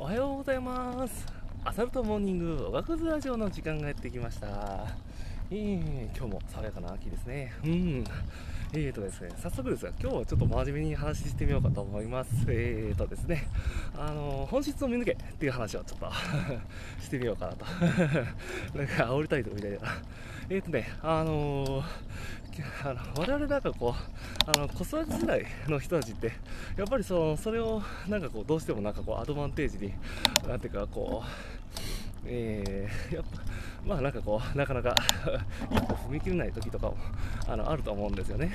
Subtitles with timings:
[0.00, 1.26] おはようございます。
[1.64, 4.86] アサルトモーニングおがくずラジオの時間がやってきました。
[5.50, 7.52] えー、今日も爽やかな秋ですね。
[7.64, 8.04] うん。
[8.74, 12.30] えーとですね、早速ですが、今日はちょっと真面目に話してみようかと思います。
[12.48, 13.48] えーとですね、
[13.96, 16.10] あの本質を見抜けっていう話をちょっと
[17.02, 17.64] してみようかなと。
[18.76, 19.78] なんか煽りたいとみたいな。
[20.50, 21.84] えーとね、あのー、
[22.84, 26.32] あの我々なんかこう、あの子育て世代の人たちって、
[26.76, 29.94] やっぱりそのそれをなんかこう、どうしてもなんかこう、アドバンテージに、
[30.46, 31.67] なんていうかこう、
[32.30, 33.40] えー、 やっぱ、
[33.84, 34.94] まあなんかこう、なかなか
[35.72, 36.96] 一歩踏み切れない時とかも
[37.46, 38.52] あのあると思うんですよね。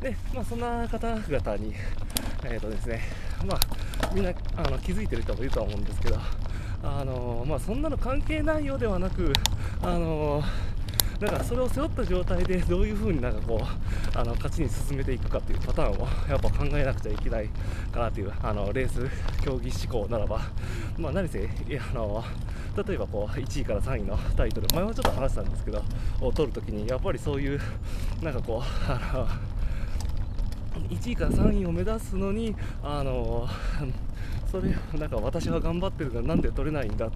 [0.00, 1.74] で、まあそんな方々に、
[2.44, 3.02] えっ、ー、とですね、
[3.44, 6.18] まあみんなあの気づいてる人もいると思うんですけど、
[6.82, 9.32] あのまあそんなの関係ないようではなく、
[9.82, 10.42] あの
[11.20, 17.48] だからそれを背負った状態でどういうふうになんかこうあの勝ちに進めていくかっていうパターンをやっぱ考えなくちゃいけない
[17.92, 19.06] かなというあのレース
[19.42, 20.40] 競技志向ならば、
[20.96, 21.46] まあ、何せ
[21.92, 22.24] あの
[22.86, 24.66] 例えばこう1位から3位のタイトル。
[24.74, 25.82] 前はちょっと話したんですけど
[26.22, 27.60] を取るときにやっぱりそういう
[28.22, 29.28] なんかこうあ
[30.78, 33.46] の1位から3位を目指すのにあの
[34.50, 37.08] それなんか私は頑張ってるからなんで取れないんだ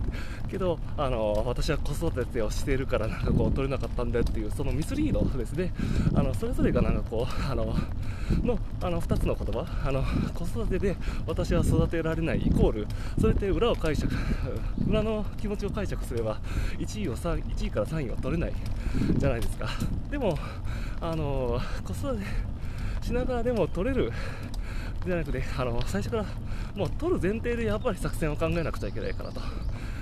[0.49, 5.73] けどあの私は子育てをしているからなんかこう取れなかったんだっていうそのミスリードですね。
[6.15, 7.75] あのそれぞれがなんかこうあの
[8.43, 9.67] のあの2つの言葉。
[9.85, 10.97] あの子育てで
[11.27, 12.87] 私は育てられないイコール
[13.21, 14.13] それって裏を解釈
[14.89, 16.39] 裏の気持ちを解釈すれば
[16.79, 18.53] 1位を1位から3位は取れない
[19.19, 19.69] じゃないですか。
[20.11, 20.39] でも
[21.01, 22.25] あの子育て
[23.05, 24.13] しながらでも取れる
[25.07, 26.25] じゃなくてあの最初から
[26.75, 29.41] もう取る前提でやっぱり作戦を考えなくちゃいけないかなと。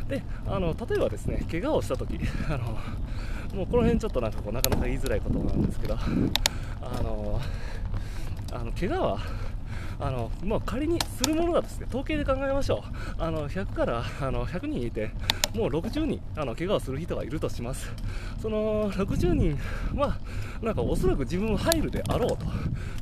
[0.08, 2.78] であの例えばですね怪我をした時あの
[3.54, 7.40] もうこの辺ちょっとなんかこうなかなか言いづらいことなんですけどあの
[8.52, 9.18] あの怪我は
[10.00, 13.22] あの、まあ、仮にするものがですね統計で考えましょう。
[13.22, 15.10] あの100からあの100人いて
[15.54, 17.90] もう60人あの怪我をする人がいるとします。
[18.40, 19.58] その60人
[19.94, 20.18] は
[20.60, 22.44] なんかおそらく自分は入るであろうと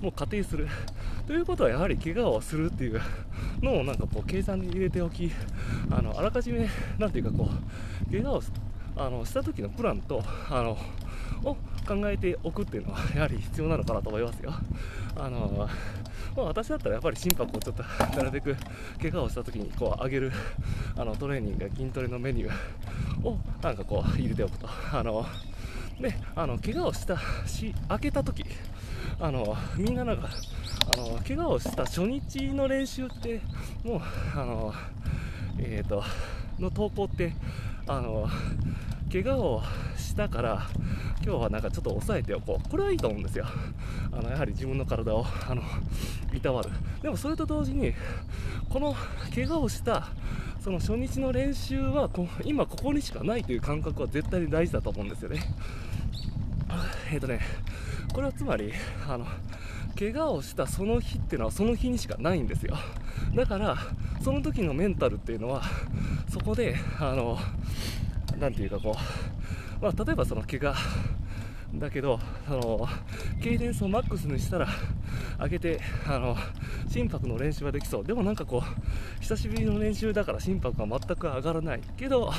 [0.03, 0.69] もう仮定する。
[1.27, 3.01] ということはやはり怪我をするっていう
[3.63, 5.31] のをなんかこう計算に入れておき
[5.91, 6.69] あのあらかじめ
[6.99, 7.49] なんていうかこ
[8.09, 8.43] う怪我を
[9.01, 10.77] あのした時のプランと あの
[11.43, 11.57] を
[11.89, 14.53] 考えておくっていうのは やはり必要なのかなと思いますよ。
[15.17, 15.69] あの
[16.37, 17.83] まあ、私だったらやっぱり心拍をちょっと
[18.17, 18.55] なるべく
[19.01, 20.33] 怪我をした時にこう上げる
[20.97, 24.69] あのトレーニングや筋トレのメニューをなんかこう入れておくと。
[24.93, 25.27] あの
[25.99, 28.45] であの怪我をしたし開けた時
[29.19, 30.29] あのみんななんか
[30.95, 33.41] あの怪我をした初日の練習って
[33.83, 34.01] もう
[34.35, 34.75] あの
[35.59, 36.03] えっ、ー、と
[36.59, 37.33] の投稿って
[37.91, 38.29] あの
[39.13, 39.63] 怪我を
[39.97, 40.69] したから
[41.25, 42.69] 今日はなんかちょっと抑えておこう。
[42.71, 43.47] これはいいと思うんですよ。
[44.13, 45.63] あのやはり自分の体をあの
[46.33, 46.71] いたわる。
[47.03, 47.93] でもそれと同時に
[48.69, 48.95] この
[49.35, 50.07] 怪我をした
[50.61, 55.41] その初日の練習はこ今ここにしかないという感覚は絶対に大事だと思うんですよね。
[57.11, 57.41] えっ、ー、とね
[58.15, 58.73] これはつまり
[59.09, 59.27] あの
[59.99, 62.77] 怪我をしたその日っていうのはその日にしかないんですよ。
[63.35, 63.77] だから
[64.23, 65.63] その時のメンタルっていうのは
[66.29, 67.39] そこであの
[68.41, 68.97] 何ていうかこ
[69.81, 70.75] う、まあ、例えばその怪我
[71.75, 72.19] だけど
[72.49, 72.89] あの
[73.43, 74.67] ケイデンスをマックスにしたら
[75.39, 76.35] 上げてあの
[76.89, 78.05] 心拍の練習はできそう。
[78.05, 82.33] でもなんかこう久しぶりの練習だから心拍が全く上がらないけど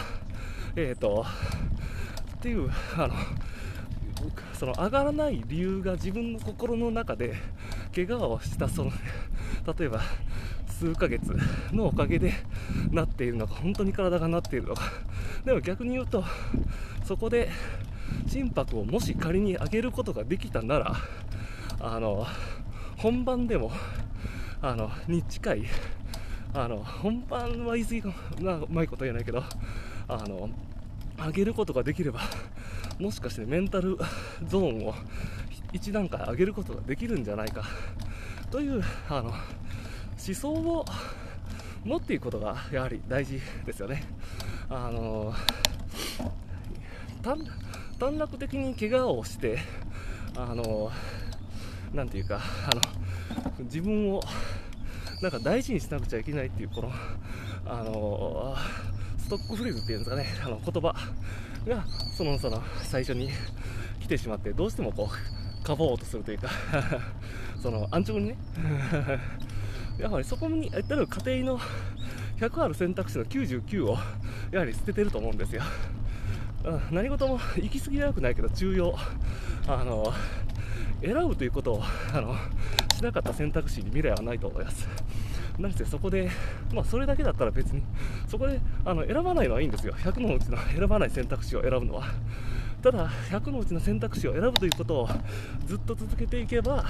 [0.76, 1.24] えっ、ー、と
[2.36, 3.14] っていうあの
[4.54, 7.36] その上がらない理由が自分の心の中で
[7.96, 8.92] 怪我をしたその
[9.78, 10.02] 例えば
[10.82, 11.32] 数ヶ月
[11.72, 12.34] のおかげで
[12.90, 14.82] なっているのか本当に体がなっているのか。
[15.46, 16.24] でも逆に言うと
[17.04, 17.50] そこで
[18.26, 20.96] 心拍をもし仮に上げることができたなら
[21.80, 22.26] あの
[22.98, 23.72] 本番でも
[24.60, 25.66] あのに近い
[26.52, 29.44] あの本番は言い過ぎかなうまいこと言えないけど
[30.08, 30.50] あの
[31.24, 32.22] 上げることができれば
[33.00, 34.00] もしかしてメンタル
[34.48, 34.96] ゾーンを
[35.74, 37.66] 1段階上げることができるんじゃないか。
[38.50, 39.32] というあの
[40.26, 40.86] 思想を
[41.84, 44.04] 持っていくことがやはり大事ですよね。
[44.70, 45.34] あの
[47.24, 49.60] 短絡的に怪我をして
[50.36, 50.92] あの
[51.94, 52.40] なんていうか
[52.72, 52.82] あの
[53.66, 54.22] 自分を
[55.22, 56.92] なんか大事にしなくちゃいけないっていうこの
[57.66, 58.56] あの
[59.18, 60.96] ストックフレーズっていうんですかねあの言葉
[61.68, 61.86] が
[62.16, 63.30] そのその最初に
[64.00, 66.50] 来てしまってどうしてもこうかぼうとするというか
[67.62, 68.38] その安直にね
[70.02, 71.60] やはりそこに例えば家庭の
[72.40, 73.98] 100ある選択肢の99を
[74.52, 75.62] やはり捨ててると思うんですよ、
[76.90, 78.96] 何事も行き過ぎは良くないけど重要
[79.68, 80.12] あの
[81.04, 81.84] 選ぶということを
[82.14, 82.36] あの
[82.96, 84.88] しなかった選択肢に未来はないと思います。
[85.60, 86.32] 何せそこで、
[86.74, 87.84] まあ、それだけだったら別に
[88.28, 89.94] そこであの選ばないのはいいんですよ。
[89.94, 92.06] 100のうちの選ばない選択肢を選ぶのは。
[92.82, 95.10] ただ100のうちの選択肢を選ぶということを
[95.68, 96.84] ずっと続けていけば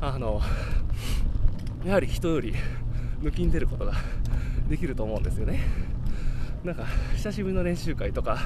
[0.00, 0.40] あの
[1.86, 2.52] やはり人より
[3.22, 3.92] 抜きん出ることが
[4.68, 5.60] できると思うんですよね
[6.64, 6.84] なんか
[7.14, 8.38] 久しぶりの練習会とか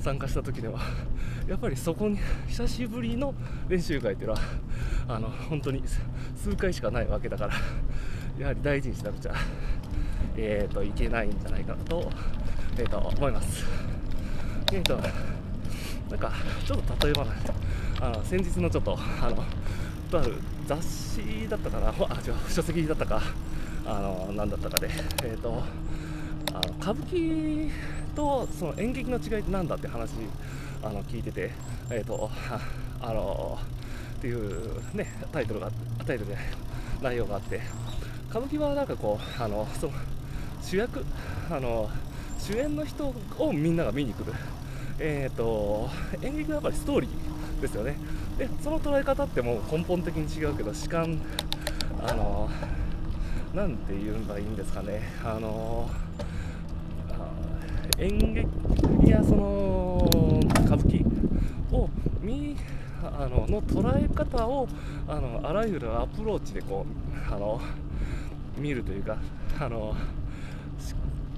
[0.00, 0.80] 参加した時では
[1.46, 3.32] やっぱりそこに久しぶりの
[3.68, 4.40] 練習会っていうのは
[5.06, 5.84] あの本当に
[6.34, 7.54] 数回しかないわけだから
[8.40, 9.34] やはり大事にしなくちゃ、
[10.36, 12.10] えーと、いけないんじゃないかなと,、
[12.76, 13.64] えーと、思います。
[14.72, 14.98] えーと
[16.10, 16.32] なんか
[16.66, 17.26] ちょっと例えば
[18.00, 19.44] あの先日のちょっとあの
[20.10, 20.24] とあ
[20.66, 21.88] 雑誌だったかな？
[22.10, 23.22] あ違う書籍だったか。
[23.86, 24.90] あの何だったかで。
[25.22, 25.62] え、ー、と
[26.52, 27.70] あの歌舞伎
[28.14, 30.12] とその演劇の違いって何だって話
[30.82, 31.50] あの聞いてて。
[31.90, 32.30] え、ー、と
[33.00, 33.58] あの
[34.18, 35.70] っていうねタイトルが
[36.06, 36.36] タイトルで
[37.00, 37.60] 内容があって。
[38.30, 39.92] 歌舞伎はなんかこうあのその
[40.62, 41.04] 主役
[41.50, 41.90] あの
[42.38, 44.32] 主演の人をみんなが見に来る。
[45.02, 45.88] えーと、
[46.20, 47.96] 演劇はやっぱりストーリーですよね。
[48.40, 51.20] でその捉え方ってもう根本的に違うけど主観
[52.02, 52.48] あの
[53.52, 55.02] なんて言うんがいいんですかね。
[55.22, 55.90] あの
[57.98, 60.08] 演劇やその
[60.64, 61.04] 歌舞伎
[61.70, 61.90] を
[62.22, 62.56] 見
[63.02, 64.66] あのの捉え方を
[65.06, 66.86] あのあらゆるアプローチでこ
[67.30, 67.60] うあの
[68.56, 69.18] 見るというか
[69.60, 69.94] あの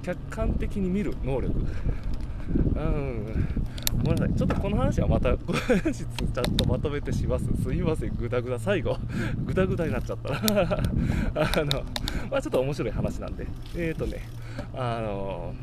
[0.01, 1.53] 客観的に見る能力。
[2.75, 3.47] うん。
[4.03, 4.35] ごめんなさい。
[4.35, 7.45] ちょっとこの話はまた後日ちゃんとまとめてします。
[7.63, 8.15] すいません。
[8.15, 8.97] グダグダ最後。
[9.45, 10.29] グダグダになっちゃった。
[10.29, 10.61] な
[11.35, 11.83] あの
[12.29, 14.27] まあちょっと面白い話なんでえっ、ー、とね
[14.73, 15.53] あの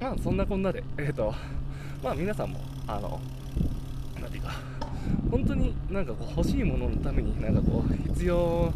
[0.00, 1.34] まあそんなこんなでえっ、ー、と
[2.02, 3.20] まあ皆さんもあの
[4.20, 4.52] 何ていうか
[5.30, 8.72] 本当になんかこう欲しいもののためになんかこう必要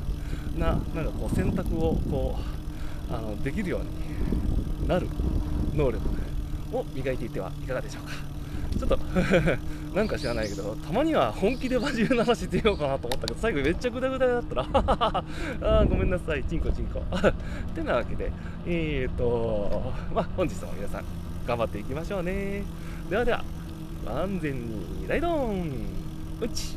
[0.59, 2.39] ななんかこう選択をこ
[3.11, 5.09] うあのできるようになる
[5.75, 6.24] 能力。
[6.75, 8.13] を磨いていってはいかがでしょうか。
[8.79, 8.99] ちょっと
[9.95, 14.67] なんか知らないけどたまには本気で真面目な話してみようかなと思ったけど最後めっちゃグダグダだったら
[15.63, 16.43] あごめんなさい。
[16.45, 17.01] チンコチンコ。
[17.15, 17.33] っ
[17.75, 18.33] てなわけで
[18.67, 21.05] えーとまあ本日も皆さん
[21.47, 22.65] 頑張っていきましょうね。
[23.09, 23.45] ではでは
[24.07, 25.71] 安全にライドン。
[26.41, 26.77] うち。